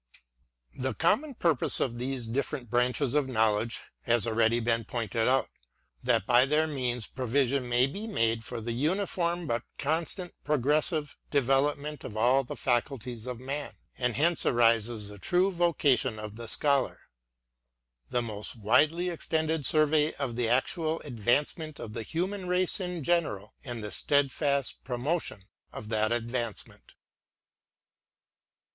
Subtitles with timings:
[0.73, 5.51] The common purpose of these different branches of Knowledge has already been pointed out;—
[6.03, 12.03] that by their means provision may be made for the uniform but constantly progressive development
[12.03, 17.01] of all the faculties of man:— and hence arises the true vocation of the Scholar;—
[18.11, 23.83] >.<t widely extended survey of the actual advancement of tht human race in general, and
[23.83, 26.93] the steadfast promotion of that advancement.